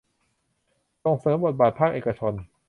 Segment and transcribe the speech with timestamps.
[1.03, 2.33] ส่งเสริมบทบาทภาคเอกชน